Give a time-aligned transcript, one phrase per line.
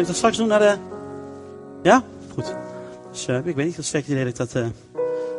[0.00, 0.76] Ga ik dat straks doen naar de...
[1.82, 2.04] Ja?
[2.32, 2.54] Goed.
[3.10, 4.66] Dus uh, ik weet niet, dat is idee dat ik dat uh,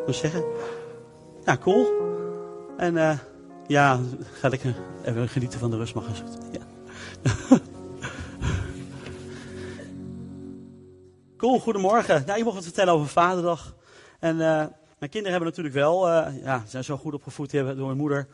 [0.05, 0.43] moet zeggen.
[1.45, 1.87] Ja, cool.
[2.77, 3.17] En uh,
[3.67, 3.99] ja,
[4.39, 6.37] ga lekker even genieten van de rust, mag gezegd.
[6.51, 6.59] Ja.
[11.37, 12.23] cool, goedemorgen.
[12.25, 13.75] Nou, je mocht wat vertellen over Vaderdag.
[14.19, 16.09] En mijn kinderen hebben natuurlijk wel,
[16.43, 18.27] ja, zijn zo goed opgevoed door mijn moeder,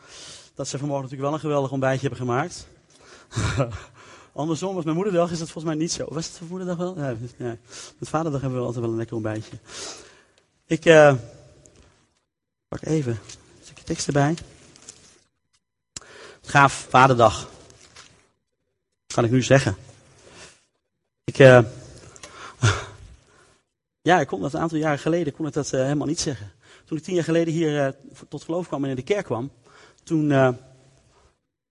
[0.54, 2.68] dat ze vanmorgen natuurlijk wel een geweldig ontbijtje hebben gemaakt.
[4.38, 6.06] Andersom, als mijn moederdag is dat volgens mij niet zo.
[6.08, 6.98] Was het voor moederdag wel?
[6.98, 7.56] Ja, ja.
[7.98, 9.58] Met vaderdag hebben we altijd wel een lekker ontbijtje.
[10.66, 11.14] Ik uh,
[12.68, 14.36] pak even een stukje tekst erbij.
[16.42, 17.50] Gaaf vaderdag.
[19.06, 19.76] Kan ik nu zeggen?
[21.24, 21.60] Ik, uh,
[24.00, 26.52] ja, ik kon dat een aantal jaren geleden kon ik dat uh, helemaal niet zeggen.
[26.84, 27.96] Toen ik tien jaar geleden hier
[28.28, 29.50] tot geloof kwam en in de kerk kwam,
[30.02, 30.28] toen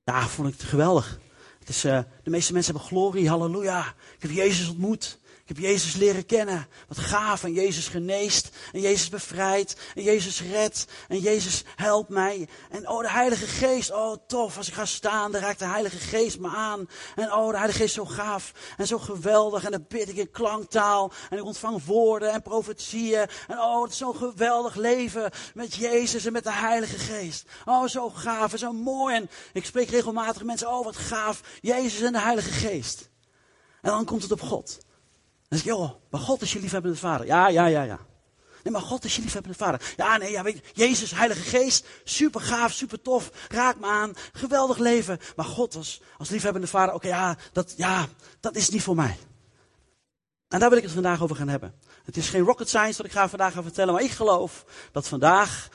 [0.03, 1.19] ja, vond ik het geweldig.
[1.67, 3.79] Dus uh, de meeste mensen hebben glorie, halleluja.
[4.15, 5.19] Ik heb Jezus ontmoet.
[5.47, 6.67] Ik heb Jezus leren kennen.
[6.87, 7.43] Wat gaaf.
[7.43, 8.49] En Jezus geneest.
[8.71, 9.75] En Jezus bevrijdt.
[9.95, 10.85] En Jezus redt.
[11.07, 12.47] En Jezus helpt mij.
[12.69, 13.91] En oh, de Heilige Geest.
[13.91, 14.57] Oh, tof.
[14.57, 16.89] Als ik ga staan, dan raakt de Heilige Geest me aan.
[17.15, 18.53] En oh, de Heilige Geest is zo gaaf.
[18.77, 19.63] En zo geweldig.
[19.63, 21.11] En dan bid ik in klanktaal.
[21.29, 23.27] En ik ontvang woorden en profetieën.
[23.47, 27.45] En oh, het is zo'n geweldig leven met Jezus en met de Heilige Geest.
[27.65, 29.15] Oh, zo gaaf en zo mooi.
[29.15, 30.71] En ik spreek regelmatig mensen.
[30.71, 31.41] Oh, wat gaaf.
[31.61, 33.09] Jezus en de Heilige Geest.
[33.81, 34.85] En dan komt het op God.
[35.47, 37.25] Dan zeg je, joh, maar God is je liefhebbende vader.
[37.25, 37.99] Ja, ja, ja, ja.
[38.63, 39.93] Nee, maar God is je liefhebbende vader.
[39.97, 44.13] Ja, nee, ja, weet je, Jezus, Heilige Geest, super gaaf, super tof, raak me aan,
[44.31, 45.19] geweldig leven.
[45.35, 48.07] Maar God als, als liefhebbende vader, oké, ja, dat, ja,
[48.39, 49.17] dat is niet voor mij.
[50.47, 51.73] En daar wil ik het vandaag over gaan hebben.
[52.03, 55.07] Het is geen rocket science wat ik ga vandaag gaan vertellen, maar ik geloof dat
[55.07, 55.69] vandaag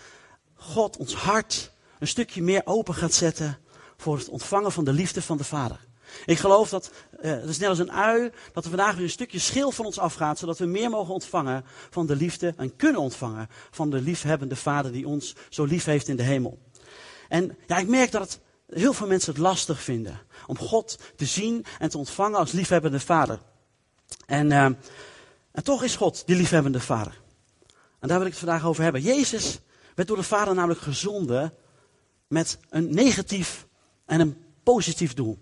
[0.54, 3.58] God ons hart een stukje meer open gaat zetten
[3.96, 5.80] voor het ontvangen van de liefde van de Vader.
[6.26, 9.10] Ik geloof dat, uh, het is net als een ui, dat er vandaag weer een
[9.10, 13.00] stukje schil van ons afgaat, zodat we meer mogen ontvangen van de liefde en kunnen
[13.00, 16.58] ontvangen van de liefhebbende Vader die ons zo lief heeft in de hemel.
[17.28, 18.40] En ja, ik merk dat het,
[18.78, 23.00] heel veel mensen het lastig vinden om God te zien en te ontvangen als liefhebbende
[23.00, 23.38] Vader.
[24.26, 24.64] En, uh,
[25.52, 27.20] en toch is God die liefhebbende Vader.
[28.00, 29.02] En daar wil ik het vandaag over hebben.
[29.02, 29.60] Jezus
[29.94, 31.54] werd door de Vader namelijk gezonden
[32.28, 33.66] met een negatief
[34.06, 35.38] en een positief doel.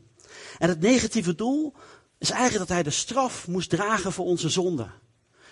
[0.61, 1.73] En het negatieve doel
[2.19, 4.87] is eigenlijk dat hij de straf moest dragen voor onze zonde.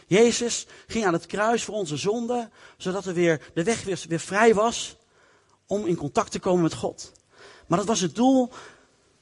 [0.07, 4.21] Jezus ging aan het kruis voor onze zonde, zodat er weer, de weg weer, weer
[4.21, 4.97] vrij was
[5.67, 7.13] om in contact te komen met God.
[7.67, 8.53] Maar dat was het doel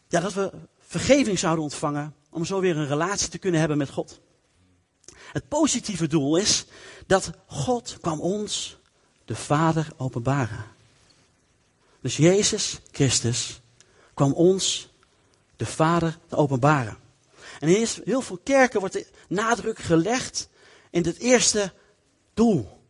[0.08, 3.90] ja, dat we vergeving zouden ontvangen om zo weer een relatie te kunnen hebben met
[3.90, 4.20] God.
[5.32, 6.64] Het positieve doel is
[7.06, 8.76] dat God kwam ons,
[9.24, 10.64] de Vader, openbaren.
[12.00, 13.60] Dus Jezus Christus
[14.14, 14.88] kwam ons
[15.56, 16.96] de Vader te openbaren.
[17.60, 20.48] En in heel veel kerken wordt de nadruk gelegd
[20.90, 21.72] in het eerste
[22.34, 22.80] doel.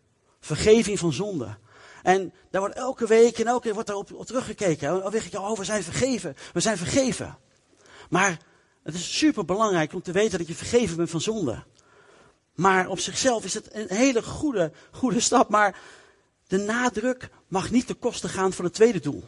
[0.41, 1.57] Vergeving van zonde.
[2.03, 5.01] En daar wordt elke week en elke keer wordt daarop op teruggekeken.
[5.01, 6.37] Dan zeg je, oh, we zijn vergeven.
[6.53, 7.39] We zijn vergeven.
[8.11, 8.39] Maar
[8.83, 11.63] het is super belangrijk om te weten dat je vergeven bent van zonde.
[12.55, 15.49] Maar op zichzelf is het een hele goede, goede stap.
[15.49, 15.81] Maar
[16.47, 19.25] de nadruk mag niet ten koste gaan van het tweede doel.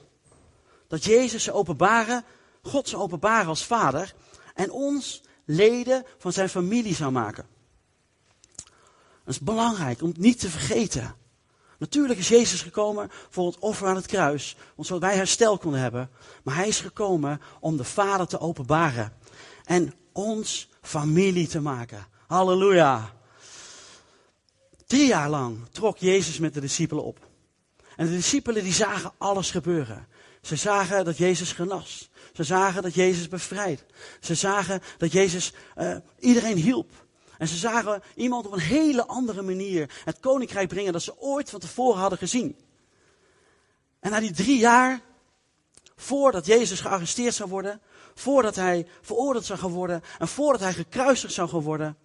[0.89, 2.25] Dat Jezus ze openbaren
[2.63, 4.15] God zou openbaren als vader
[4.55, 7.47] en ons leden van zijn familie zou maken.
[9.25, 11.15] Dat is belangrijk om het niet te vergeten.
[11.79, 16.11] Natuurlijk is Jezus gekomen voor het offer aan het kruis, zodat wij herstel konden hebben.
[16.43, 19.13] Maar hij is gekomen om de Vader te openbaren
[19.65, 22.07] en ons familie te maken.
[22.27, 23.17] Halleluja.
[24.87, 27.27] Drie jaar lang trok Jezus met de discipelen op.
[27.97, 30.07] En de discipelen die zagen alles gebeuren.
[30.43, 32.08] Ze zagen dat Jezus genas.
[32.39, 33.85] Ze zagen dat Jezus bevrijd.
[34.21, 36.91] Ze zagen dat Jezus uh, iedereen hielp.
[37.39, 41.51] En ze zagen iemand op een hele andere manier het koninkrijk brengen dat ze ooit
[41.51, 42.57] van tevoren hadden gezien.
[44.01, 45.01] En na die drie jaar,
[45.97, 47.81] voordat Jezus gearresteerd zou worden,
[48.15, 51.97] voordat hij veroordeeld zou worden en voordat hij gekruisigd zou gaan worden,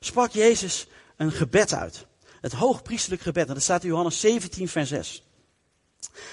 [0.00, 0.86] sprak Jezus
[1.16, 2.06] een gebed uit.
[2.40, 3.48] Het hoogpriestelijk gebed.
[3.48, 5.24] En dat staat in Johannes 17, vers 6.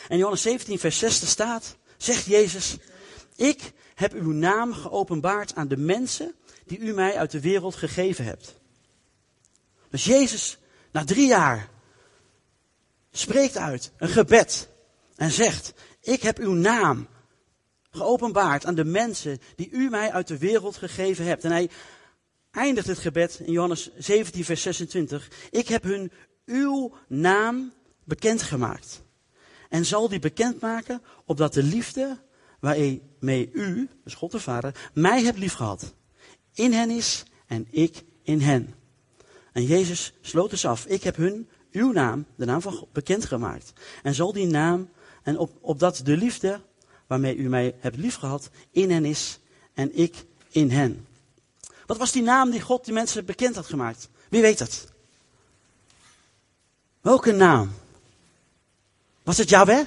[0.07, 2.77] En Johannes 17, vers 6 staat, zegt Jezus,
[3.37, 6.35] ik heb uw naam geopenbaard aan de mensen
[6.65, 8.59] die u mij uit de wereld gegeven hebt.
[9.89, 10.57] Dus Jezus,
[10.91, 11.69] na drie jaar,
[13.11, 14.69] spreekt uit een gebed
[15.15, 17.07] en zegt, ik heb uw naam
[17.91, 21.43] geopenbaard aan de mensen die u mij uit de wereld gegeven hebt.
[21.43, 21.69] En hij
[22.51, 25.29] eindigt het gebed in Johannes 17, vers 26.
[25.49, 26.11] Ik heb hun
[26.45, 27.73] uw naam
[28.03, 29.01] bekendgemaakt.
[29.69, 32.17] En zal die bekendmaken opdat de liefde
[32.59, 35.93] waarmee u, dus God de Vader, mij hebt liefgehad,
[36.53, 38.73] in hen is en ik in hen.
[39.51, 40.85] En Jezus sloot dus af.
[40.85, 43.73] Ik heb hun uw naam, de naam van God, bekendgemaakt.
[44.03, 44.89] En zal die naam,
[45.23, 46.61] en op, opdat de liefde
[47.07, 49.39] waarmee u mij hebt liefgehad, in hen is
[49.73, 51.07] en ik in hen.
[51.85, 54.09] Wat was die naam die God die mensen bekend had gemaakt?
[54.29, 54.87] Wie weet het?
[57.01, 57.71] Welke naam?
[59.23, 59.85] Was het Yahweh?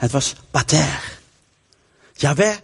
[0.00, 1.18] Het was Pater.
[2.12, 2.56] Yahweh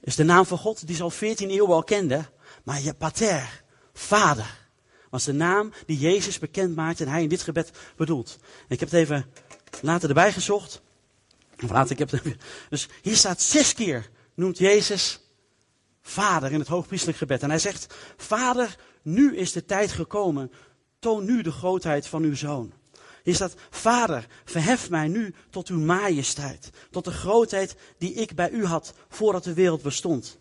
[0.00, 2.28] is de naam van God die ze al 14 eeuwen al kenden.
[2.62, 3.62] Maar je Pater,
[3.92, 4.68] vader,
[5.10, 8.38] was de naam die Jezus bekend maakte en hij in dit gebed bedoelt.
[8.68, 9.26] ik heb het even
[9.80, 10.80] later erbij gezocht.
[11.62, 12.22] Of later, ik heb het,
[12.70, 15.20] dus hier staat zes keer noemt Jezus
[16.02, 17.42] vader in het hoogpriestelijk gebed.
[17.42, 20.52] En hij zegt, vader, nu is de tijd gekomen.
[20.98, 22.72] Toon nu de grootheid van uw zoon.
[23.28, 28.50] Hier staat, Vader, verhef mij nu tot uw majesteit, tot de grootheid die ik bij
[28.50, 30.38] u had voordat de wereld bestond.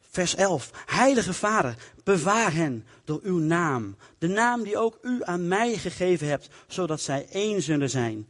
[0.00, 0.70] Vers 11.
[0.86, 3.96] Heilige Vader, bewaar hen door uw naam.
[4.18, 8.28] De naam die ook u aan mij gegeven hebt, zodat zij één zullen zijn,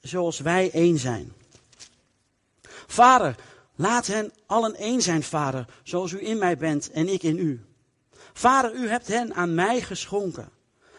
[0.00, 1.32] zoals wij één zijn.
[2.86, 3.34] Vader,
[3.74, 7.64] laat hen allen één zijn, Vader, zoals u in mij bent en ik in u.
[8.32, 10.56] Vader, u hebt hen aan mij geschonken.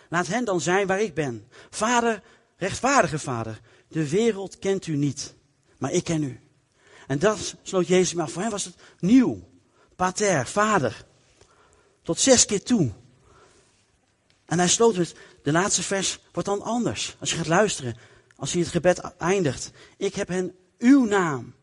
[0.09, 1.47] Laat hen dan zijn waar ik ben.
[1.69, 2.23] Vader,
[2.57, 5.33] rechtvaardige Vader, de wereld kent u niet,
[5.77, 6.39] maar ik ken u.
[7.07, 9.47] En dat sloot Jezus maar Voor hem was het nieuw.
[9.95, 11.05] Pater, vader.
[12.01, 12.91] Tot zes keer toe.
[14.45, 17.15] En hij sloot het, de laatste vers wordt dan anders.
[17.19, 17.97] Als je gaat luisteren,
[18.35, 19.71] als hij het gebed eindigt.
[19.97, 21.53] Ik heb hen uw naam,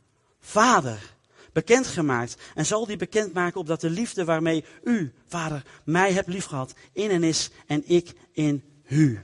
[0.40, 1.14] vader,
[1.52, 2.37] bekendgemaakt.
[2.54, 7.22] En zal die bekendmaken opdat de liefde waarmee u, vader, mij hebt liefgehad, in hen
[7.22, 9.21] is en ik in u.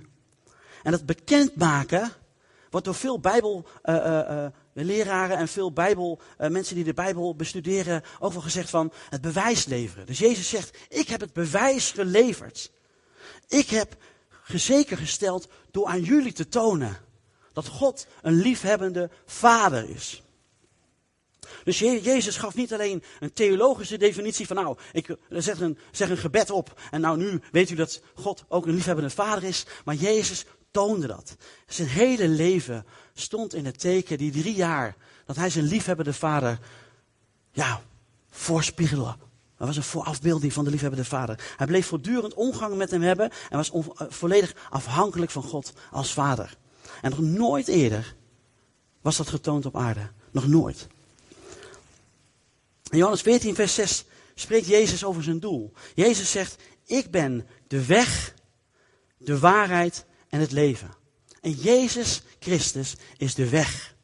[0.83, 2.13] En dat bekendmaken
[2.71, 8.03] wordt door veel Bijbel, uh, uh, leraren en veel Bijbel, mensen die de Bijbel bestuderen,
[8.19, 10.07] ook wel gezegd van het bewijs leveren.
[10.07, 12.71] Dus Jezus zegt, ik heb het bewijs geleverd.
[13.49, 13.97] Ik heb
[14.47, 16.97] zeker gesteld door aan jullie te tonen
[17.53, 20.22] dat God een liefhebbende vader is.
[21.65, 26.17] Dus Jezus gaf niet alleen een theologische definitie van nou, ik zeg een, zeg een
[26.17, 29.67] gebed op en nou nu weet u dat God ook een liefhebbende vader is.
[29.85, 31.37] Maar Jezus toonde dat.
[31.67, 36.59] Zijn hele leven stond in het teken, die drie jaar, dat hij zijn liefhebbende vader,
[37.53, 37.83] ja,
[38.31, 39.17] voorspiegelde.
[39.57, 41.55] Dat was een voorafbeelding van de liefhebbende vader.
[41.57, 46.13] Hij bleef voortdurend omgang met hem hebben en was eh, volledig afhankelijk van God als
[46.13, 46.57] vader.
[47.01, 48.15] En nog nooit eerder
[49.01, 50.11] was dat getoond op aarde.
[50.31, 50.87] Nog nooit.
[52.93, 54.05] In Johannes 14, vers 6
[54.35, 55.73] spreekt Jezus over zijn doel.
[55.95, 58.35] Jezus zegt, ik ben de weg,
[59.19, 60.91] de waarheid en het leven.
[61.41, 63.95] En Jezus Christus is de weg.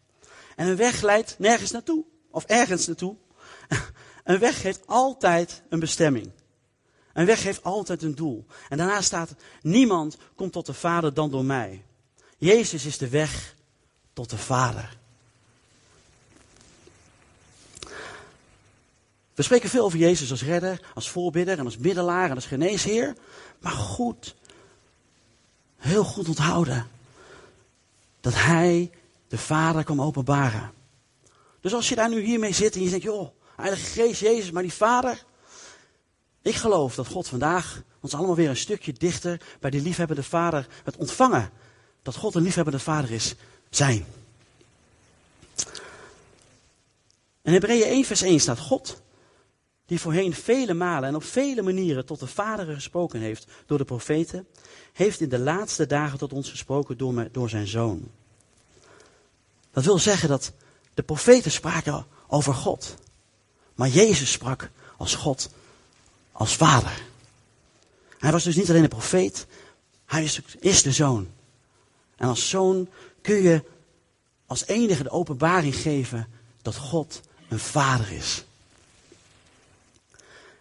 [0.56, 2.04] En een weg leidt nergens naartoe.
[2.30, 3.16] Of ergens naartoe.
[4.24, 6.30] Een weg heeft altijd een bestemming.
[7.12, 8.46] Een weg heeft altijd een doel.
[8.68, 11.84] En daarna staat, niemand komt tot de Vader dan door mij.
[12.38, 13.54] Jezus is de weg
[14.12, 14.98] tot de Vader.
[19.38, 23.14] We spreken veel over Jezus als redder, als voorbidder en als middelaar en als geneesheer.
[23.60, 24.34] Maar goed,
[25.76, 26.88] heel goed onthouden
[28.20, 28.90] dat hij
[29.28, 30.72] de Vader kwam openbaren.
[31.60, 34.62] Dus als je daar nu hiermee zit en je denkt, joh, Heilige Geest, Jezus, maar
[34.62, 35.24] die Vader.
[36.42, 40.66] Ik geloof dat God vandaag ons allemaal weer een stukje dichter bij die liefhebbende Vader,
[40.84, 41.50] het ontvangen
[42.02, 43.34] dat God een liefhebbende Vader is,
[43.70, 44.06] zijn.
[47.42, 49.06] In Hebreeën 1 vers 1 staat God
[49.88, 53.84] die voorheen vele malen en op vele manieren tot de Vader gesproken heeft door de
[53.84, 54.46] profeten,
[54.92, 58.10] heeft in de laatste dagen tot ons gesproken door, door zijn Zoon.
[59.72, 60.52] Dat wil zeggen dat
[60.94, 62.94] de profeten spraken over God,
[63.74, 65.50] maar Jezus sprak als God,
[66.32, 67.02] als Vader.
[68.18, 69.46] Hij was dus niet alleen een profeet,
[70.06, 71.28] hij is, is de Zoon.
[72.16, 72.88] En als Zoon
[73.22, 73.64] kun je
[74.46, 76.28] als enige de openbaring geven
[76.62, 78.44] dat God een Vader is.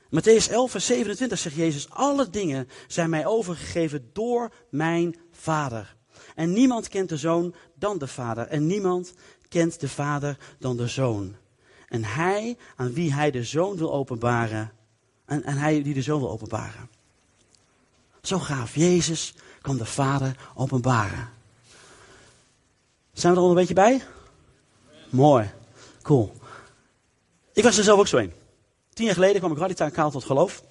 [0.10, 5.96] Matthäus 11, vers 27 zegt Jezus, alle dingen zijn mij overgegeven door mijn Vader.
[6.36, 8.48] En niemand kent de Zoon dan de Vader.
[8.48, 9.14] En niemand
[9.50, 11.36] kent de Vader dan de Zoon.
[11.88, 14.72] En hij aan wie hij de Zoon wil openbaren.
[15.26, 16.90] En, hij die de Zoon wil openbaren.
[18.22, 18.76] Zo gaaf.
[18.76, 21.30] Jezus kan de Vader openbaren.
[23.14, 24.04] Zijn we er al een beetje bij?
[25.10, 25.52] Mooi.
[26.02, 26.34] Cool.
[27.54, 28.34] Ik was er zelf ook zo een.
[28.98, 30.64] Tien jaar geleden kwam ik radicaal tot geloof.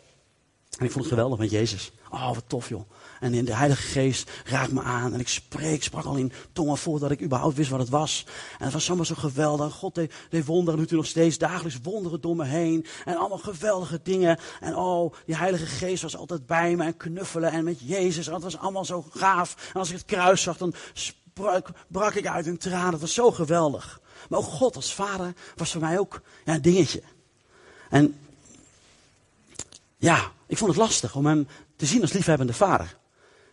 [0.79, 1.93] En ik vond het geweldig met Jezus.
[2.11, 2.91] Oh, wat tof joh.
[3.21, 5.15] En in de Heilige Geest raakt me aan.
[5.15, 8.27] En ik spreek, sprak al in tongen voordat ik überhaupt wist wat het was.
[8.59, 9.75] En het was zomaar zo geweldig.
[9.75, 12.87] God deed, deed wonderen, doet hij nog steeds dagelijks wonderen door me heen.
[13.05, 14.39] En allemaal geweldige dingen.
[14.61, 17.51] En oh, die Heilige Geest was altijd bij me en knuffelen.
[17.51, 18.27] En met Jezus.
[18.27, 19.71] En dat was allemaal zo gaaf.
[19.75, 22.91] En als ik het kruis zag, dan sprak, brak ik uit in tranen.
[22.91, 24.01] Dat was zo geweldig.
[24.29, 27.03] Maar ook God als vader was voor mij ook ja, een dingetje.
[27.91, 28.19] En
[29.97, 32.97] ja, ik vond het lastig om hem te zien als liefhebbende vader.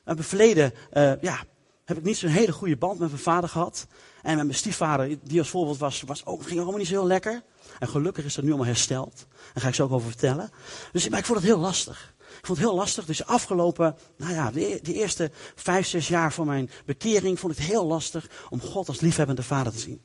[0.06, 1.44] In het verleden uh, ja,
[1.86, 3.88] heb ik niet zo'n hele goede band met mijn vader gehad.
[4.22, 7.08] En met mijn stiefvader, die als voorbeeld was, was ook, ging ook niet zo heel
[7.08, 7.44] lekker.
[7.80, 9.26] En gelukkig is dat nu allemaal hersteld.
[9.54, 10.50] Daar ga ik zo ook over vertellen.
[10.92, 12.14] Dus maar ik vond het heel lastig.
[12.20, 13.06] Ik vond het heel lastig.
[13.06, 17.58] Dus afgelopen, nou ja, de, de, eerste vijf, zes jaar van mijn bekering vond ik
[17.58, 20.02] het heel lastig om God als liefhebbende vader te zien.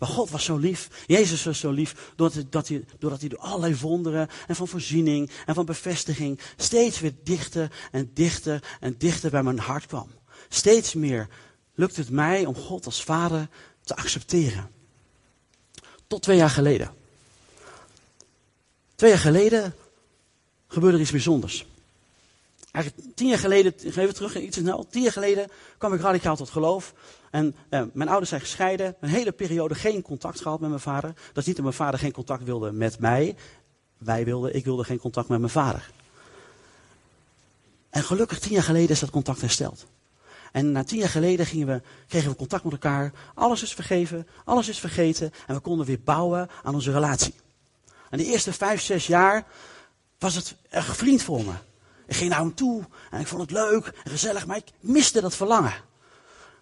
[0.00, 0.88] Maar God was zo lief.
[1.06, 2.12] Jezus was zo lief.
[2.16, 6.40] Doordat hij, dat hij, doordat hij door allerlei wonderen en van voorziening en van bevestiging
[6.56, 10.10] steeds weer dichter en dichter en dichter bij mijn hart kwam.
[10.48, 11.28] Steeds meer
[11.74, 13.48] lukt het mij om God als vader
[13.82, 14.70] te accepteren.
[16.06, 16.94] Tot twee jaar geleden.
[18.94, 19.74] Twee jaar geleden
[20.68, 21.66] gebeurde er iets bijzonders.
[22.72, 24.86] Eigenlijk tien jaar geleden, even terug, iets snel.
[24.90, 25.48] Tien jaar geleden
[25.78, 26.94] kwam ik radicaal tot geloof.
[27.30, 28.96] En eh, mijn ouders zijn gescheiden.
[29.00, 31.12] Een hele periode geen contact gehad met mijn vader.
[31.12, 33.36] Dat is niet dat mijn vader geen contact wilde met mij.
[33.98, 35.90] Wij wilden, ik wilde geen contact met mijn vader.
[37.90, 39.86] En gelukkig tien jaar geleden is dat contact hersteld.
[40.52, 43.12] En na tien jaar geleden gingen we, kregen we contact met elkaar.
[43.34, 45.32] Alles is vergeven, alles is vergeten.
[45.46, 47.34] En we konden weer bouwen aan onze relatie.
[48.10, 49.46] En de eerste vijf, zes jaar
[50.18, 51.52] was het een vriend voor me.
[52.10, 55.20] Ik ging naar hem toe en ik vond het leuk en gezellig, maar ik miste
[55.20, 55.74] dat verlangen.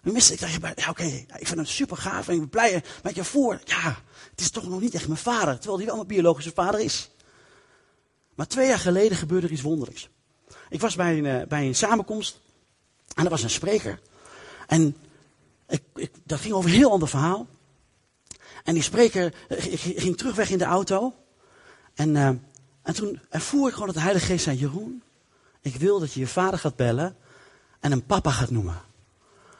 [0.03, 2.83] Ik miste, ik dacht, ja, oké, ik vind hem super gaaf en ik ben blij
[3.03, 3.61] met je voor.
[3.63, 3.97] Ja,
[4.31, 7.11] het is toch nog niet echt mijn vader, terwijl hij wel mijn biologische vader is.
[8.35, 10.09] Maar twee jaar geleden gebeurde er iets wonderlijks.
[10.69, 12.39] Ik was bij een, eh, bij een samenkomst
[13.15, 13.99] en er was een spreker.
[14.67, 14.97] En
[15.67, 17.47] ik, ik, dat ging over een heel ander verhaal.
[18.63, 21.13] En die spreker eh, ging terugweg in de auto.
[21.93, 22.27] En, uh,
[22.81, 25.03] en toen ervoer ik gewoon dat de Heilige Geest zei: Jeroen,
[25.61, 27.15] ik wil dat je je vader gaat bellen
[27.79, 28.81] en hem papa gaat noemen.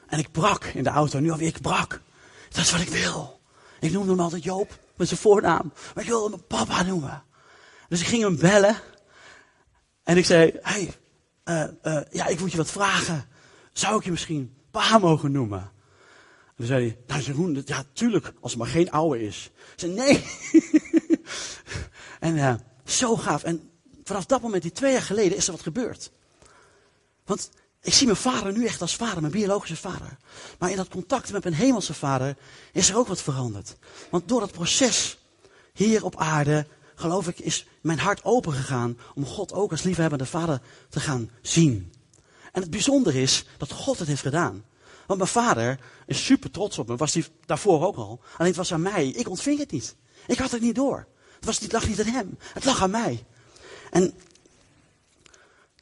[0.07, 2.01] En ik brak in de auto, nu alweer, ik brak.
[2.49, 3.39] Dat is wat ik wil.
[3.79, 5.73] Ik noemde hem altijd Joop, met zijn voornaam.
[5.95, 7.23] Maar ik wilde hem papa noemen.
[7.87, 8.75] Dus ik ging hem bellen.
[10.03, 10.93] En ik zei, hey,
[11.45, 13.27] uh, uh, ja, ik moet je wat vragen.
[13.73, 15.59] Zou ik je misschien pa mogen noemen?
[15.59, 19.51] En toen zei hij, nou Jeroen, ja tuurlijk, als het maar geen oude is.
[19.55, 20.23] Ik zei, nee.
[22.19, 22.53] en uh,
[22.85, 23.43] zo gaaf.
[23.43, 23.68] En
[24.09, 26.11] vanaf dat moment, die twee jaar geleden, is er wat gebeurd.
[27.25, 27.49] Want
[27.81, 30.17] ik zie mijn vader nu echt als vader, mijn biologische vader.
[30.59, 32.37] Maar in dat contact met mijn hemelse vader
[32.73, 33.75] is er ook wat veranderd.
[34.09, 35.17] Want door dat proces
[35.73, 40.25] hier op aarde, geloof ik, is mijn hart open gegaan om God ook als liefhebbende
[40.25, 41.93] vader te gaan zien.
[42.51, 44.65] En het bijzondere is dat God het heeft gedaan.
[45.05, 48.19] Want mijn vader is super trots op me, was hij daarvoor ook al.
[48.37, 49.95] Alleen het was aan mij, ik ontving het niet.
[50.27, 51.07] Ik had het niet door.
[51.35, 53.25] Het, was, het lag niet aan hem, het lag aan mij.
[53.89, 54.13] En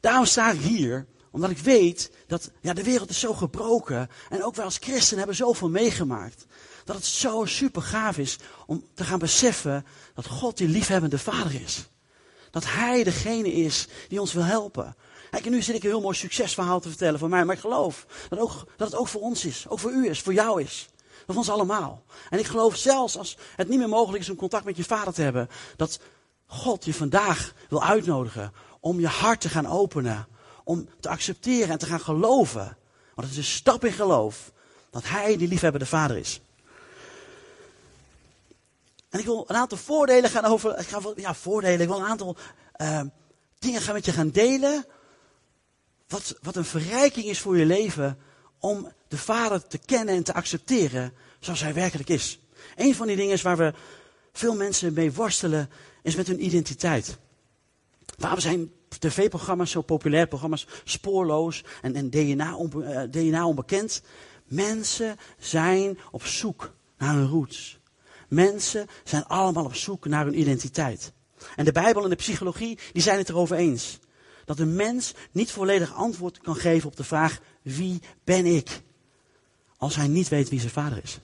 [0.00, 4.10] daarom sta ik hier, omdat ik weet dat ja, de wereld is zo gebroken.
[4.28, 6.46] En ook wij als christen hebben zoveel meegemaakt.
[6.84, 11.62] Dat het zo super gaaf is om te gaan beseffen dat God die liefhebbende vader
[11.62, 11.88] is.
[12.50, 14.96] Dat Hij degene is die ons wil helpen.
[15.30, 17.44] Kijk, en nu zit ik een heel mooi succesverhaal te vertellen van mij.
[17.44, 19.64] Maar ik geloof dat, ook, dat het ook voor ons is.
[19.68, 20.88] Ook voor u is, voor jou is.
[21.26, 22.02] Voor ons allemaal.
[22.30, 25.12] En ik geloof zelfs als het niet meer mogelijk is om contact met je vader
[25.12, 25.48] te hebben.
[25.76, 26.00] Dat
[26.50, 30.26] God je vandaag wil uitnodigen om je hart te gaan openen.
[30.64, 32.76] Om te accepteren en te gaan geloven.
[33.14, 34.52] Want het is een stap in geloof.
[34.90, 36.40] Dat Hij die liefhebbende vader is.
[39.10, 40.78] En ik wil een aantal voordelen gaan over.
[40.78, 41.80] Ik ga, ja, voordelen.
[41.80, 42.36] Ik wil een aantal
[42.76, 43.00] uh,
[43.58, 44.86] dingen gaan met je gaan delen.
[46.08, 48.18] Wat, wat een verrijking is voor je leven.
[48.58, 52.40] Om de Vader te kennen en te accepteren zoals Hij werkelijk is.
[52.76, 53.72] Een van die dingen is waar we
[54.32, 55.70] veel mensen mee worstelen
[56.02, 57.18] is met hun identiteit.
[58.18, 64.02] Waarom zijn tv-programma's zo populair, programma's spoorloos en, en DNA, uh, DNA onbekend?
[64.44, 67.78] Mensen zijn op zoek naar hun roots.
[68.28, 71.12] Mensen zijn allemaal op zoek naar hun identiteit.
[71.56, 73.98] En de Bijbel en de psychologie, die zijn het erover eens.
[74.44, 78.82] Dat een mens niet volledig antwoord kan geven op de vraag, wie ben ik?
[79.76, 81.18] Als hij niet weet wie zijn vader is.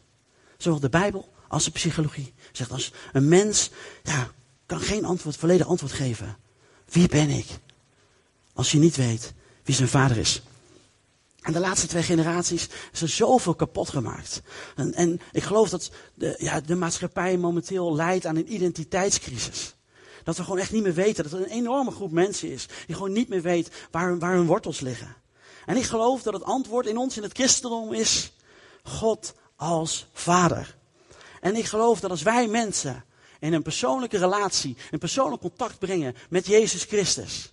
[0.57, 3.71] Zowel de Bijbel als de psychologie zegt, als een mens
[4.02, 4.31] ja,
[4.66, 6.37] kan geen antwoord, volledig antwoord geven.
[6.88, 7.47] Wie ben ik?
[8.52, 9.33] Als je niet weet
[9.64, 10.42] wie zijn vader is.
[11.40, 14.42] En de laatste twee generaties is er zoveel kapot gemaakt.
[14.76, 19.75] En, en ik geloof dat de, ja, de maatschappij momenteel leidt aan een identiteitscrisis.
[20.25, 21.25] dat we gewoon echt niet meer weten.
[21.25, 24.47] Dat er een enorme groep mensen is die gewoon niet meer weet waar, waar hun
[24.47, 25.14] wortels liggen.
[25.66, 28.33] En ik geloof dat het antwoord in ons in het christendom is
[28.83, 30.76] God als Vader.
[31.40, 33.04] En ik geloof dat als wij mensen
[33.45, 37.53] in een persoonlijke relatie, een persoonlijk contact brengen met Jezus Christus,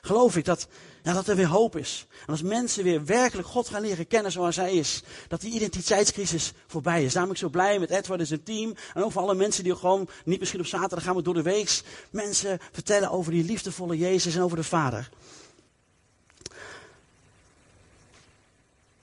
[0.00, 0.68] geloof ik dat,
[1.02, 2.06] ja, dat er weer hoop is.
[2.20, 6.52] En als mensen weer werkelijk God gaan leren kennen zoals Hij is, dat die identiteitscrisis
[6.66, 7.12] voorbij is.
[7.12, 8.74] Daarom ik zo blij met Edward en zijn team.
[8.94, 11.42] En ook voor alle mensen die gewoon, niet misschien op zaterdag gaan, maar door de
[11.42, 15.10] week, mensen vertellen over die liefdevolle Jezus en over de Vader.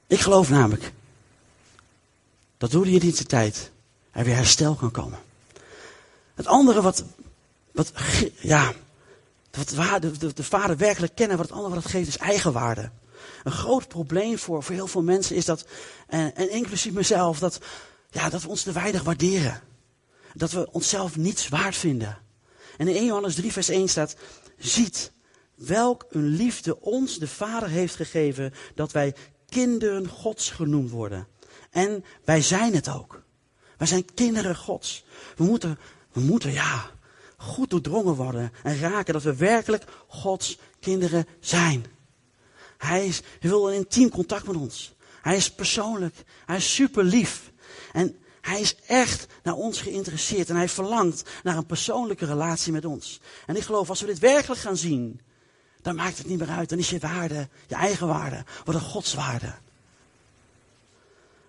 [0.07, 0.91] Ik geloof namelijk
[2.57, 3.71] dat door die identiteit
[4.11, 5.27] er weer herstel kan komen.
[6.39, 7.03] Het andere wat,
[7.71, 7.91] wat
[8.39, 8.73] ja,
[9.51, 12.91] wat de, de, vader werkelijk kennen, wat het andere wat het geeft, is eigenwaarde.
[13.43, 15.65] Een groot probleem voor, voor heel veel mensen is dat,
[16.07, 17.59] en, en inclusief mezelf, dat,
[18.09, 19.61] ja, dat we ons te weinig waarderen.
[20.33, 22.17] Dat we onszelf niets waard vinden.
[22.77, 24.15] En in 1 Johannes 3 vers 1 staat,
[24.57, 25.11] ziet
[25.55, 29.15] welk een liefde ons de Vader heeft gegeven, dat wij
[29.49, 31.27] kinderen Gods genoemd worden.
[31.69, 33.21] En wij zijn het ook.
[33.77, 35.03] Wij zijn kinderen Gods.
[35.35, 35.79] We moeten,
[36.11, 36.91] we moeten, ja,
[37.37, 41.85] goed doordrongen worden en raken dat we werkelijk Gods kinderen zijn.
[42.77, 44.93] Hij, is, hij wil een intiem contact met ons.
[45.21, 46.15] Hij is persoonlijk.
[46.45, 47.51] Hij is super lief.
[47.93, 50.49] En hij is echt naar ons geïnteresseerd.
[50.49, 53.19] En hij verlangt naar een persoonlijke relatie met ons.
[53.45, 55.21] En ik geloof, als we dit werkelijk gaan zien,
[55.81, 56.69] dan maakt het niet meer uit.
[56.69, 59.53] Dan is je waarde, je eigen waarde, wordt een godswaarde.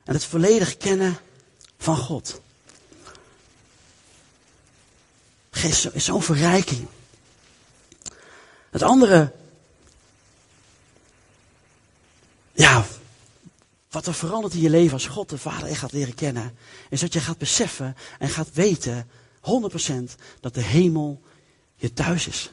[0.05, 1.17] En het volledig kennen
[1.77, 2.41] van God.
[5.61, 6.87] Geeft zo'n verrijking.
[8.71, 9.33] Het andere,
[12.53, 12.87] ja,
[13.91, 16.57] wat er verandert in je leven als God de Vader echt gaat leren kennen,
[16.91, 19.09] is dat je gaat beseffen en gaat weten,
[19.41, 21.23] 100%, dat de hemel
[21.75, 22.51] je thuis is.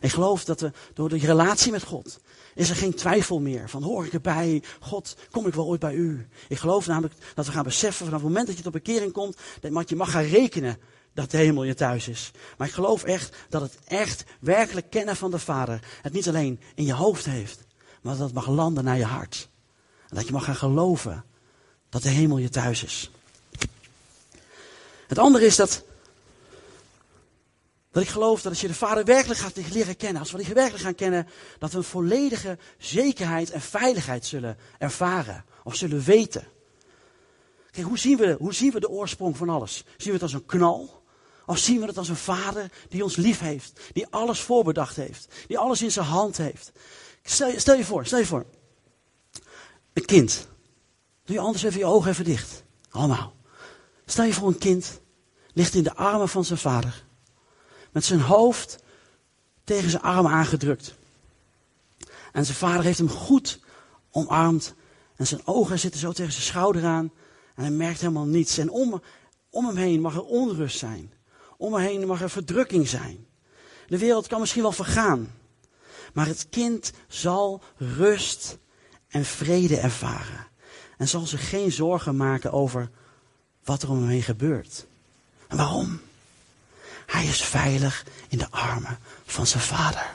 [0.00, 2.20] Ik geloof dat we door de relatie met God
[2.54, 5.94] is er geen twijfel meer van hoor ik erbij, God, kom ik wel ooit bij
[5.94, 6.28] u.
[6.48, 9.36] Ik geloof namelijk dat we gaan beseffen vanaf het moment dat je tot bekering komt,
[9.60, 10.78] dat je mag gaan rekenen
[11.14, 12.30] dat de hemel je thuis is.
[12.56, 16.60] Maar ik geloof echt dat het echt werkelijk kennen van de Vader het niet alleen
[16.74, 17.64] in je hoofd heeft,
[18.02, 19.48] maar dat het mag landen naar je hart.
[20.08, 21.24] En dat je mag gaan geloven
[21.88, 23.10] dat de hemel je thuis is.
[25.06, 25.84] Het andere is dat,
[27.90, 30.54] dat ik geloof dat als je de Vader werkelijk gaat leren kennen, als we die
[30.54, 36.46] werkelijk gaan kennen, dat we een volledige zekerheid en veiligheid zullen ervaren of zullen weten.
[37.70, 39.84] Kijk, hoe zien, we, hoe zien we de oorsprong van alles?
[39.96, 41.01] Zien we het als een knal?
[41.52, 45.34] Of zien we het als een vader die ons lief heeft, die alles voorbedacht heeft,
[45.46, 46.72] die alles in zijn hand heeft.
[47.22, 48.46] Stel je, stel je voor, stel je voor.
[49.92, 50.48] Een kind.
[51.24, 52.64] Doe je anders even je ogen even dicht.
[52.90, 53.34] Allemaal.
[54.06, 55.00] Stel je voor een kind,
[55.52, 57.04] ligt in de armen van zijn vader.
[57.90, 58.78] Met zijn hoofd
[59.64, 60.94] tegen zijn arm aangedrukt.
[62.32, 63.60] En zijn vader heeft hem goed
[64.10, 64.74] omarmd.
[65.16, 67.12] En zijn ogen zitten zo tegen zijn schouder aan.
[67.54, 68.58] En hij merkt helemaal niets.
[68.58, 69.02] En om,
[69.50, 71.20] om hem heen mag er onrust zijn.
[71.62, 73.26] Om me heen mag er verdrukking zijn.
[73.86, 75.34] De wereld kan misschien wel vergaan.
[76.12, 78.58] Maar het kind zal rust
[79.08, 80.46] en vrede ervaren.
[80.98, 82.90] En zal zich geen zorgen maken over
[83.64, 84.86] wat er om hem heen gebeurt.
[85.48, 86.00] En waarom?
[87.06, 90.14] Hij is veilig in de armen van zijn vader.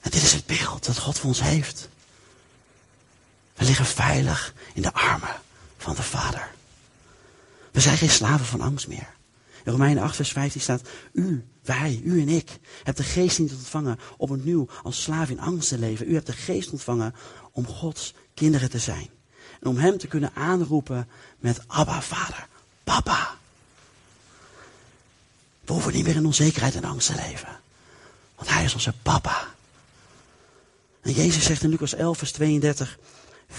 [0.00, 1.88] En dit is het beeld dat God voor ons heeft.
[3.54, 5.40] We liggen veilig in de armen
[5.76, 6.50] van de Vader.
[7.70, 9.18] We zijn geen slaven van angst meer.
[9.64, 13.52] In Romeinen 8, vers 15 staat, u, wij, u en ik, hebt de geest niet
[13.52, 16.10] ontvangen om opnieuw als slaaf in angst te leven.
[16.10, 17.14] U hebt de geest ontvangen
[17.52, 19.08] om Gods kinderen te zijn.
[19.60, 22.48] En om hem te kunnen aanroepen met Abba, vader,
[22.84, 23.38] papa.
[25.64, 27.60] We hoeven niet meer in onzekerheid en angst te leven.
[28.36, 29.48] Want hij is onze papa.
[31.00, 32.98] En Jezus zegt in Lucas 11, vers 32,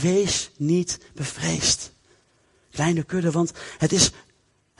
[0.01, 1.91] wees niet bevreesd.
[2.71, 4.11] Kleine kudde, want het is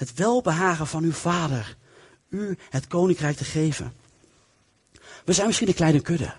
[0.02, 1.78] het welbehagen van uw vader
[2.30, 3.94] u het koninkrijk te geven.
[5.26, 6.34] We zijn misschien een kleine kudde.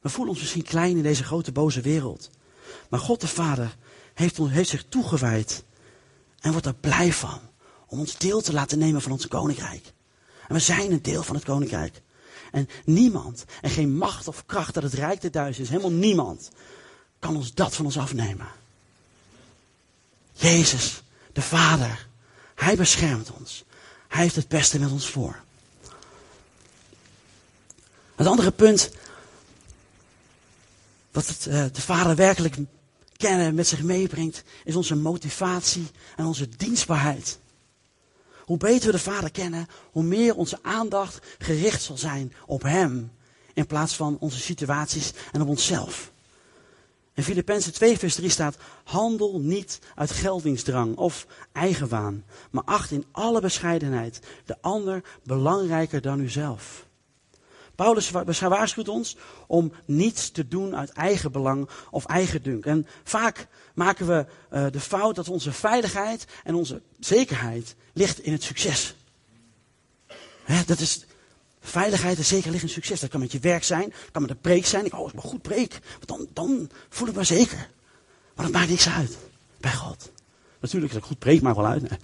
[0.00, 2.30] We voelen ons misschien klein in deze grote boze wereld.
[2.88, 3.76] Maar God de Vader
[4.14, 5.64] heeft, heeft zich toegewijd
[6.40, 7.40] en wordt er blij van
[7.86, 9.92] om ons deel te laten nemen van ons koninkrijk.
[10.48, 12.02] En we zijn een deel van het koninkrijk.
[12.52, 16.50] En niemand, en geen macht of kracht dat het rijk te duister is, helemaal niemand,
[17.18, 18.48] kan ons dat van ons afnemen.
[20.32, 22.06] Jezus, de Vader,
[22.56, 23.64] hij beschermt ons.
[24.08, 25.44] Hij heeft het beste met ons voor.
[28.14, 28.90] Het andere punt,
[31.10, 32.56] wat het, uh, de vader werkelijk
[33.16, 37.38] kennen met zich meebrengt, is onze motivatie en onze dienstbaarheid.
[38.38, 43.12] Hoe beter we de Vader kennen, hoe meer onze aandacht gericht zal zijn op Hem.
[43.54, 46.12] In plaats van onze situaties en op onszelf.
[47.16, 53.04] In Filippenzen 2 vers 3 staat, handel niet uit geldingsdrang of eigenwaan, maar acht in
[53.12, 56.86] alle bescheidenheid de ander belangrijker dan uzelf.
[57.74, 62.66] Paulus waarschuwt ons om niets te doen uit eigen belang of eigen dunk.
[62.66, 68.32] En vaak maken we uh, de fout dat onze veiligheid en onze zekerheid ligt in
[68.32, 68.94] het succes.
[70.44, 71.06] Hè, dat is,
[71.66, 73.00] veiligheid en zekerheid ligt in succes.
[73.00, 74.84] Dat kan met je werk zijn, dat kan met een preek zijn.
[74.84, 77.70] Ik, oh, ik maar goed preek, want dan, dan voel ik me zeker.
[78.34, 79.16] Maar dat maakt niks uit
[79.60, 80.10] bij God.
[80.60, 81.82] Natuurlijk, is ik goed preek maakt wel uit.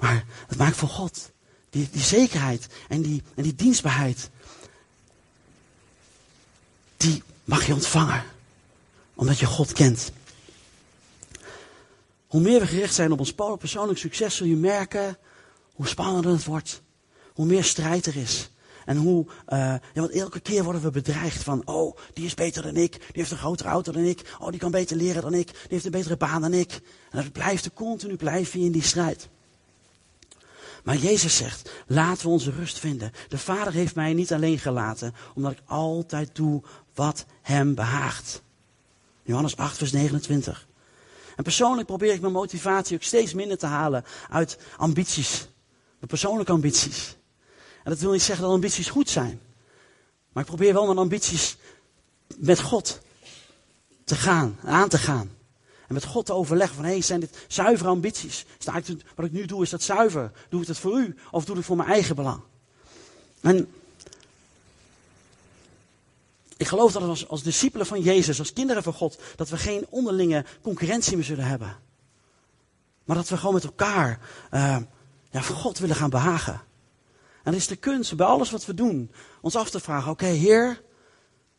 [0.00, 1.30] Maar het maakt voor God.
[1.70, 4.30] Die, die zekerheid en die, en die dienstbaarheid
[6.96, 8.24] die mag je ontvangen.
[9.14, 10.12] Omdat je God kent.
[12.26, 15.18] Hoe meer we gericht zijn op ons persoonlijk succes, zul je merken
[15.72, 16.82] hoe spannender het wordt.
[17.32, 18.50] Hoe meer strijd er is.
[18.88, 22.62] En hoe, uh, ja, want elke keer worden we bedreigd van, oh, die is beter
[22.62, 25.34] dan ik, die heeft een grotere auto dan ik, oh, die kan beter leren dan
[25.34, 26.80] ik, die heeft een betere baan dan ik.
[27.10, 29.28] En dat blijft continu blijven in die strijd.
[30.84, 33.12] Maar Jezus zegt, laten we onze rust vinden.
[33.28, 36.62] De Vader heeft mij niet alleen gelaten, omdat ik altijd doe
[36.94, 38.42] wat hem behaagt.
[39.22, 40.66] Johannes 8, vers 29.
[41.36, 45.48] En persoonlijk probeer ik mijn motivatie ook steeds minder te halen uit ambities.
[45.98, 47.16] Mijn persoonlijke ambities.
[47.88, 49.40] Dat wil niet zeggen dat ambities goed zijn.
[50.32, 51.56] Maar ik probeer wel mijn ambities
[52.36, 53.00] met God
[54.04, 55.30] te gaan, aan te gaan.
[55.86, 58.44] En met God te overleggen van, hé, hey, zijn dit zuivere ambities?
[58.58, 58.82] Sta
[59.14, 60.32] wat ik nu doe, is dat zuiver?
[60.48, 61.16] Doe ik dat voor u?
[61.30, 62.40] Of doe ik het voor mijn eigen belang?
[63.40, 63.68] En
[66.56, 69.86] ik geloof dat als, als discipelen van Jezus, als kinderen van God, dat we geen
[69.88, 71.76] onderlinge concurrentie meer zullen hebben.
[73.04, 74.20] Maar dat we gewoon met elkaar
[74.50, 74.76] uh,
[75.30, 76.60] ja, voor God willen gaan behagen.
[77.48, 79.10] En is de kunst bij alles wat we doen.
[79.40, 80.82] Ons af te vragen, oké Heer,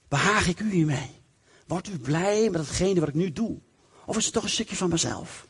[0.07, 1.21] behaag ik u hiermee?
[1.67, 3.57] Wordt u blij met hetgene wat ik nu doe?
[4.05, 5.47] Of is het toch een stukje van mezelf?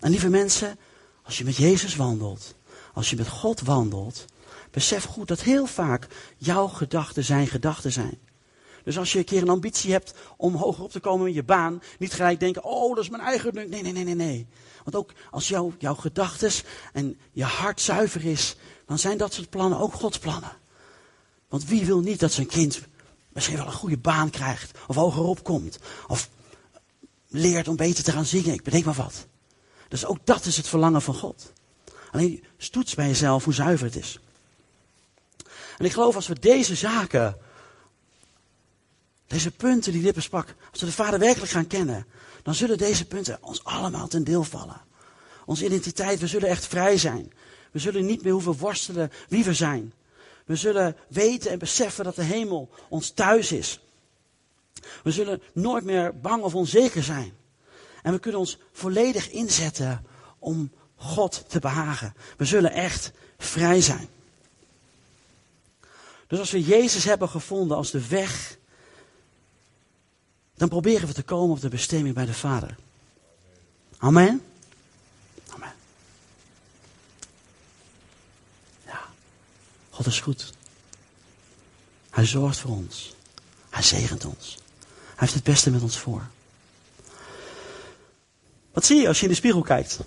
[0.00, 0.78] En lieve mensen,
[1.22, 2.54] als je met Jezus wandelt,
[2.92, 4.24] als je met God wandelt,
[4.70, 8.18] besef goed dat heel vaak jouw gedachten zijn gedachten zijn.
[8.84, 11.42] Dus als je een keer een ambitie hebt om hoger op te komen in je
[11.42, 14.46] baan, niet gelijk denken, oh, dat is mijn eigen Nee, nee, nee, nee, nee.
[14.84, 16.50] Want ook als jouw jouw gedachten
[16.92, 20.52] en je hart zuiver is, dan zijn dat soort plannen ook Gods plannen.
[21.48, 22.80] Want wie wil niet dat zijn kind
[23.28, 26.28] misschien wel een goede baan krijgt, of hogerop komt, of
[27.28, 29.26] leert om beter te gaan zingen, ik bedenk maar wat.
[29.88, 31.52] Dus ook dat is het verlangen van God.
[32.10, 34.18] Alleen stoets bij jezelf hoe zuiver het is.
[35.78, 37.36] En ik geloof als we deze zaken
[39.26, 42.06] deze punten die sprak, als we de Vader werkelijk gaan kennen,
[42.42, 44.80] dan zullen deze punten ons allemaal ten deel vallen.
[45.44, 47.32] Onze identiteit, we zullen echt vrij zijn.
[47.74, 49.92] We zullen niet meer hoeven worstelen wie we zijn.
[50.44, 53.80] We zullen weten en beseffen dat de hemel ons thuis is.
[55.02, 57.32] We zullen nooit meer bang of onzeker zijn.
[58.02, 60.04] En we kunnen ons volledig inzetten
[60.38, 62.14] om God te behagen.
[62.36, 64.08] We zullen echt vrij zijn.
[66.26, 68.58] Dus als we Jezus hebben gevonden als de weg
[70.54, 72.76] dan proberen we te komen op de bestemming bij de Vader.
[73.98, 74.42] Amen.
[80.04, 80.52] God is goed.
[82.10, 83.14] Hij zorgt voor ons.
[83.70, 84.58] Hij zegent ons.
[85.04, 86.26] Hij heeft het beste met ons voor.
[88.72, 90.00] Wat zie je als je in de spiegel kijkt?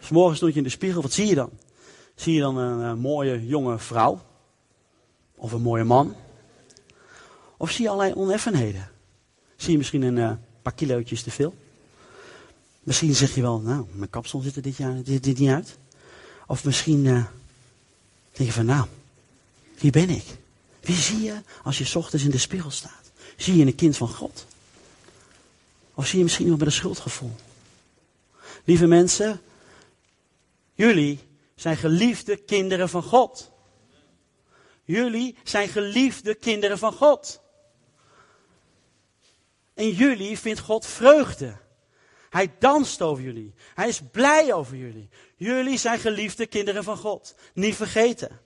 [0.00, 1.50] Vanmorgen stond je in de spiegel, wat zie je dan?
[2.14, 4.22] Zie je dan een, een mooie jonge vrouw?
[5.34, 6.16] Of een mooie man?
[7.56, 8.90] Of zie je allerlei oneffenheden?
[9.56, 11.54] Zie je misschien een uh, paar kilootjes te veel?
[12.80, 15.78] Misschien zeg je wel, nou, mijn kapsel zit er dit jaar dit niet uit.
[16.50, 17.24] Of misschien uh,
[18.32, 18.86] denk je van, nou,
[19.78, 20.24] wie ben ik?
[20.80, 23.10] Wie zie je als je ochtends in de spiegel staat?
[23.36, 24.46] Zie je een kind van God?
[25.94, 27.34] Of zie je misschien iemand met een schuldgevoel?
[28.64, 29.40] Lieve mensen,
[30.74, 31.18] jullie
[31.54, 33.50] zijn geliefde kinderen van God.
[34.84, 37.40] Jullie zijn geliefde kinderen van God.
[39.74, 41.56] En jullie vindt God vreugde.
[42.30, 43.54] Hij danst over jullie.
[43.74, 45.08] Hij is blij over jullie.
[45.36, 47.34] Jullie zijn geliefde kinderen van God.
[47.54, 48.40] Niet vergeten.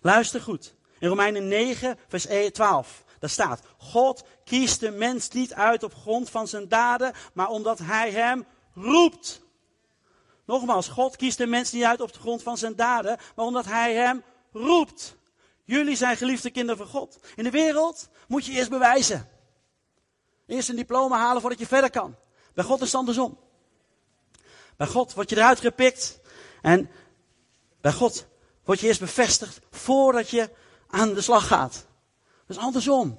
[0.00, 0.74] Luister goed.
[0.98, 3.04] In Romeinen 9, vers 12.
[3.18, 7.78] Daar staat: God kiest de mens niet uit op grond van zijn daden, maar omdat
[7.78, 9.42] hij hem roept.
[10.46, 13.64] Nogmaals, God kiest de mens niet uit op de grond van zijn daden, maar omdat
[13.64, 15.16] hij hem roept.
[15.64, 17.18] Jullie zijn geliefde kinderen van God.
[17.36, 19.28] In de wereld moet je eerst bewijzen.
[20.46, 22.16] Eerst een diploma halen voordat je verder kan.
[22.54, 23.38] Bij God is het andersom.
[24.76, 26.20] Bij God word je eruit gepikt.
[26.62, 26.90] En
[27.80, 28.26] bij God
[28.64, 30.50] word je eerst bevestigd voordat je
[30.88, 31.86] aan de slag gaat.
[32.46, 33.18] Dat is andersom.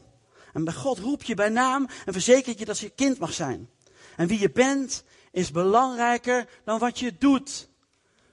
[0.54, 3.70] En bij God roep je bij naam en verzekert je dat je kind mag zijn.
[4.16, 7.70] En wie je bent is belangrijker dan wat je doet.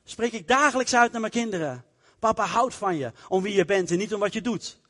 [0.05, 1.85] Spreek ik dagelijks uit naar mijn kinderen.
[2.19, 4.81] Papa houdt van je om wie je bent en niet om wat je doet.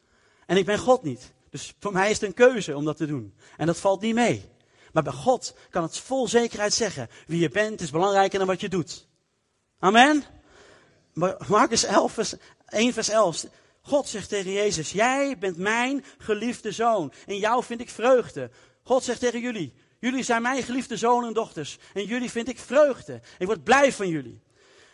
[0.46, 1.32] En ik ben God niet.
[1.50, 3.34] Dus voor mij is het een keuze om dat te doen.
[3.56, 4.51] En dat valt niet mee.
[4.92, 7.08] Maar bij God kan het vol zekerheid zeggen.
[7.26, 9.06] Wie je bent is belangrijker dan wat je doet.
[9.78, 10.24] Amen.
[11.48, 12.34] Marcus 11, vers
[12.68, 13.44] 1 vers 11.
[13.82, 17.12] God zegt tegen Jezus, jij bent mijn geliefde zoon.
[17.26, 18.50] In jou vind ik vreugde.
[18.82, 21.78] God zegt tegen jullie, jullie zijn mijn geliefde zonen en dochters.
[21.94, 23.20] En jullie vind ik vreugde.
[23.38, 24.40] Ik word blij van jullie.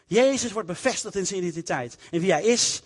[0.07, 1.97] Jezus wordt bevestigd in zijn identiteit.
[2.11, 2.83] En wie hij is,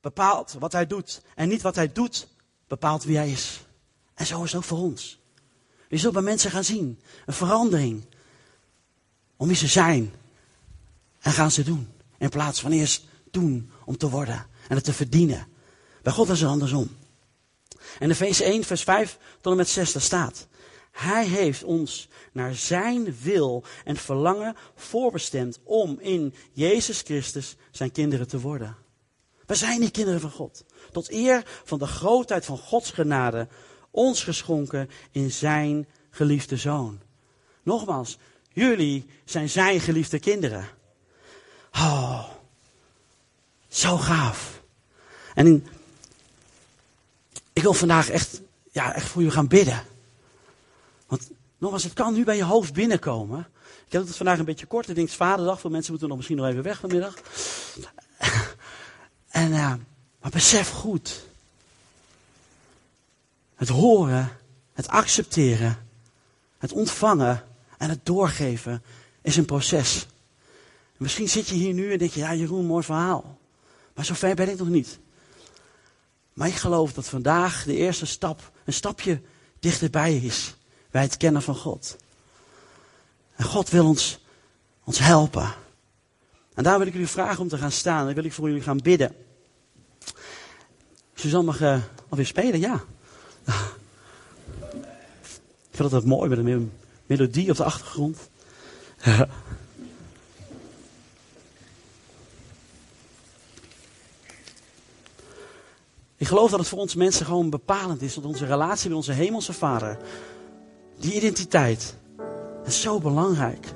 [0.00, 1.22] bepaalt wat hij doet.
[1.34, 2.28] En niet wat hij doet,
[2.66, 3.60] bepaalt wie hij is.
[4.14, 5.21] En zo is het ook voor ons.
[5.92, 8.04] Je zult bij mensen gaan zien, een verandering.
[9.36, 10.12] Om wie ze zijn.
[11.20, 11.88] En gaan ze doen.
[12.18, 15.46] In plaats van eerst doen om te worden en het te verdienen.
[16.02, 16.96] Bij God is het andersom.
[17.70, 20.46] En in Efeze 1, vers 5 tot en met 6, daar staat.
[20.92, 28.28] Hij heeft ons naar zijn wil en verlangen voorbestemd om in Jezus Christus zijn kinderen
[28.28, 28.76] te worden.
[29.46, 30.64] We zijn die kinderen van God.
[30.92, 33.48] Tot eer van de grootheid van Gods genade,
[33.92, 37.00] ons geschonken in zijn geliefde zoon.
[37.62, 38.18] Nogmaals,
[38.52, 40.68] jullie zijn zijn geliefde kinderen.
[41.72, 42.28] Oh,
[43.68, 44.62] zo gaaf.
[45.34, 45.66] En
[47.52, 49.82] ik wil vandaag echt, ja, echt voor u gaan bidden.
[51.06, 53.48] Want nogmaals, het kan nu bij je hoofd binnenkomen.
[53.86, 54.88] Ik heb het vandaag een beetje kort.
[54.88, 55.60] Ik denk, het is vaderdag.
[55.60, 57.14] Veel mensen moeten nog misschien nog even weg vanmiddag.
[59.28, 59.74] en, uh,
[60.20, 61.30] maar besef goed.
[63.62, 64.30] Het horen,
[64.72, 65.86] het accepteren,
[66.58, 67.44] het ontvangen
[67.78, 68.82] en het doorgeven
[69.20, 70.06] is een proces.
[70.96, 73.38] Misschien zit je hier nu en denk je, ja Jeroen, mooi verhaal.
[73.94, 74.98] Maar zover ben ik nog niet.
[76.32, 79.20] Maar ik geloof dat vandaag de eerste stap, een stapje
[79.58, 80.54] dichterbij is.
[80.90, 81.96] Bij het kennen van God.
[83.34, 84.18] En God wil ons,
[84.84, 85.54] ons helpen.
[86.54, 88.08] En daar wil ik jullie vragen om te gaan staan.
[88.08, 89.14] En wil ik voor jullie gaan bidden.
[91.14, 92.84] Suzanne mag uh, alweer spelen, ja.
[95.70, 96.72] Ik vind dat mooi met een
[97.06, 98.18] melodie op de achtergrond.
[106.16, 108.14] Ik geloof dat het voor ons mensen gewoon bepalend is.
[108.14, 109.98] Dat onze relatie met onze hemelse vader.
[110.98, 111.96] Die identiteit.
[112.64, 113.66] is zo belangrijk.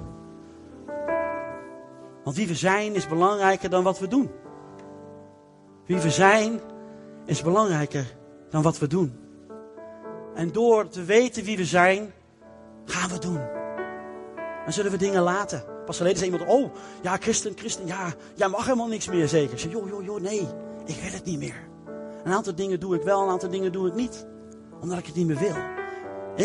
[2.25, 4.31] Want wie we zijn is belangrijker dan wat we doen.
[5.87, 6.61] Wie we zijn
[7.25, 8.17] is belangrijker
[8.51, 9.26] dan wat we doen.
[10.37, 12.13] En door te weten wie we zijn,
[12.85, 13.41] gaan we doen.
[14.65, 15.65] Dan zullen we dingen laten.
[15.87, 19.53] Pas geleden zei iemand, oh, ja, christen, christen, ja, jij mag helemaal niks meer zeker.
[19.53, 20.41] Ik zei, joh, joh, joh, nee,
[20.85, 21.69] ik wil het niet meer.
[22.25, 24.27] Een aantal dingen doe ik wel, een aantal dingen doe ik niet.
[24.81, 25.55] Omdat ik het niet meer wil.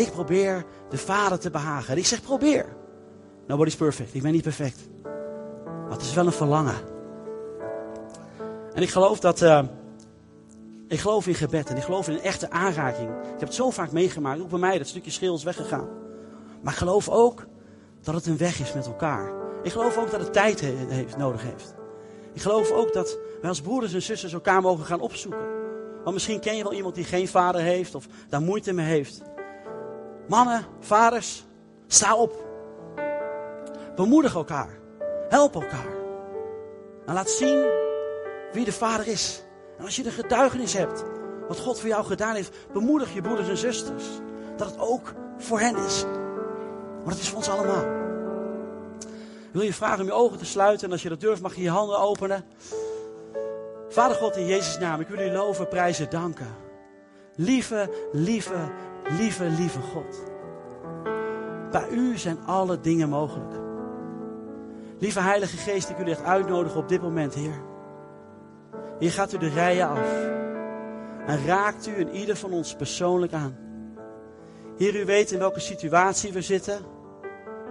[0.02, 1.96] Ik probeer de Vader te behagen.
[1.96, 2.66] ik zeg probeer.
[3.46, 4.14] Nobody's perfect.
[4.14, 4.78] Ik ben niet perfect.
[5.64, 6.76] Maar het is wel een verlangen.
[8.74, 9.42] En ik geloof dat...
[9.42, 9.62] Uh,
[10.92, 13.08] ik geloof in gebed en ik geloof in een echte aanraking.
[13.08, 14.40] Ik heb het zo vaak meegemaakt.
[14.40, 15.88] Ook bij mij, dat stukje schil is weggegaan.
[16.62, 17.46] Maar ik geloof ook
[18.02, 19.32] dat het een weg is met elkaar.
[19.62, 21.74] Ik geloof ook dat het tijd heeft, nodig heeft.
[22.32, 25.46] Ik geloof ook dat wij als broeders en zusters elkaar mogen gaan opzoeken.
[26.02, 29.22] Want misschien ken je wel iemand die geen vader heeft of daar moeite mee heeft.
[30.28, 31.44] Mannen, vaders,
[31.86, 32.44] sta op.
[33.96, 34.78] Bemoedig elkaar.
[35.28, 35.94] Help elkaar.
[37.06, 37.64] En laat zien
[38.52, 39.42] wie de vader is.
[39.82, 41.04] En als je de getuigenis hebt,
[41.48, 44.04] wat God voor jou gedaan heeft, bemoedig je broeders en zusters.
[44.56, 46.04] Dat het ook voor hen is.
[47.04, 47.84] Maar het is voor ons allemaal.
[49.24, 50.86] Ik wil je vragen om je ogen te sluiten.
[50.86, 52.44] En als je dat durft, mag je je handen openen.
[53.88, 56.54] Vader God, in Jezus' naam, ik wil u loven, prijzen, danken.
[57.36, 58.70] Lieve, lieve,
[59.18, 60.22] lieve, lieve God.
[61.70, 63.54] Bij u zijn alle dingen mogelijk.
[64.98, 67.71] Lieve Heilige Geest, ik wil u echt uitnodigen op dit moment, Heer.
[69.02, 70.12] Hier gaat u de rijen af.
[71.26, 73.56] En raakt u in ieder van ons persoonlijk aan.
[74.76, 76.80] Heer, u weet in welke situatie we zitten.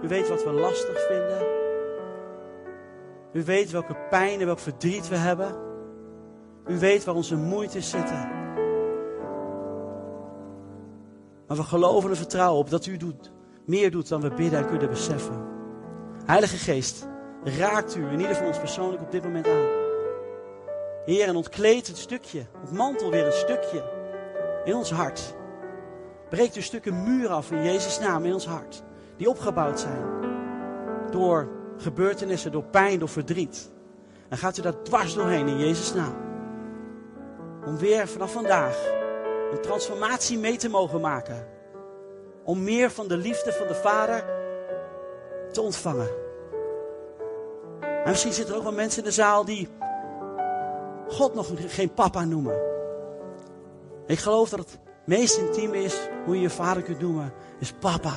[0.02, 1.46] U weet wat we lastig vinden.
[3.32, 5.54] U weet welke pijn en welk verdriet we hebben.
[6.66, 8.28] U weet waar onze moeite zitten.
[11.46, 13.32] Maar we geloven en vertrouwen op dat u doet,
[13.66, 15.46] meer doet dan we bidden en kunnen beseffen.
[16.24, 17.08] Heilige Geest,
[17.44, 19.81] raakt u in ieder van ons persoonlijk op dit moment aan.
[21.04, 23.82] Heer, en ontkleed het stukje, ontmantel weer een stukje
[24.64, 25.34] in ons hart.
[26.28, 28.82] Breekt u stukken muur af in Jezus' naam in ons hart,
[29.16, 30.30] die opgebouwd zijn
[31.10, 33.70] door gebeurtenissen, door pijn, door verdriet.
[34.28, 36.16] En gaat u daar dwars doorheen in Jezus' naam.
[37.66, 38.90] Om weer vanaf vandaag
[39.52, 41.46] een transformatie mee te mogen maken.
[42.44, 44.24] Om meer van de liefde van de Vader
[45.52, 46.08] te ontvangen.
[47.80, 49.68] En misschien zitten er ook wel mensen in de zaal die
[51.12, 52.60] God nog geen papa noemen.
[54.06, 58.14] Ik geloof dat het meest intiem is hoe je je vader kunt noemen, is papa.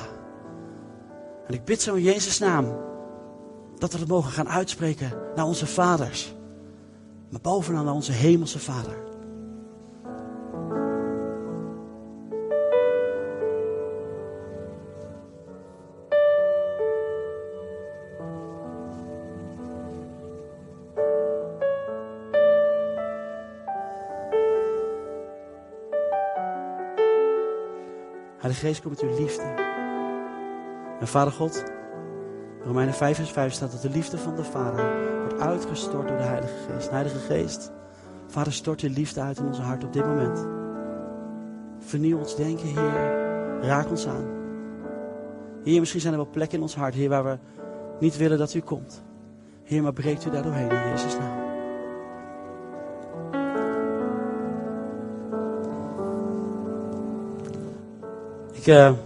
[1.46, 2.76] En ik bid zo in Jezus' naam
[3.78, 6.34] dat we het mogen gaan uitspreken naar onze vaders.
[7.30, 8.96] Maar bovenal naar onze hemelse vader.
[28.56, 29.42] Geest, kom met uw liefde.
[31.00, 31.64] En Vader God,
[32.64, 34.84] Romeinen 5 vers 5 staat dat de liefde van de Vader
[35.20, 36.90] wordt uitgestort door de Heilige Geest.
[36.90, 37.72] Heilige Geest,
[38.26, 40.46] Vader, stort je liefde uit in onze hart op dit moment.
[41.78, 43.24] Vernieuw ons denken, Heer.
[43.62, 44.24] Raak ons aan.
[45.64, 47.38] Heer, misschien zijn er wel plekken in ons hart, Heer, waar we
[48.00, 49.02] niet willen dat u komt.
[49.62, 51.45] Heer, maar breekt u daar doorheen in Jezus' naam.
[58.66, 58.96] Ik wil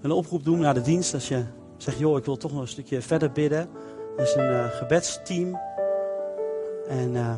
[0.00, 1.14] een oproep doen naar de dienst.
[1.14, 1.44] Als je
[1.76, 3.68] zegt, joh, ik wil toch nog een stukje verder bidden.
[4.16, 5.58] Er is een uh, gebedsteam.
[6.88, 7.34] En uh,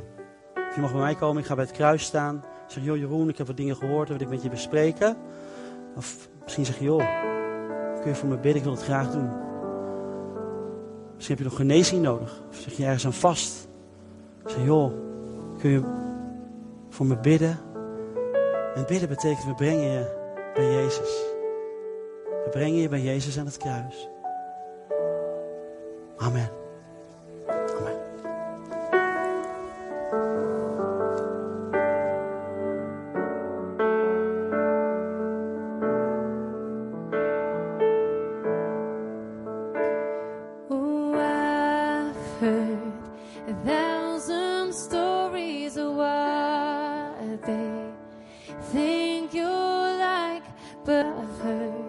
[0.75, 2.45] je mag bij mij komen, ik ga bij het kruis staan.
[2.66, 5.16] Zeg, joh Jeroen, ik heb wat dingen gehoord, dat wil ik met je bespreken.
[5.97, 7.05] Of misschien zeg je, joh,
[8.01, 9.31] kun je voor me bidden, ik wil het graag doen.
[11.14, 12.42] Misschien heb je nog genezing nodig.
[12.49, 13.69] Of zeg je ergens aan vast.
[14.45, 14.92] Zeg, joh,
[15.59, 15.83] kun je
[16.88, 17.59] voor me bidden?
[18.75, 20.25] En bidden betekent, we brengen je
[20.57, 21.25] bij Jezus.
[22.45, 24.09] We brengen je bij Jezus aan het kruis.
[26.16, 26.66] Amen.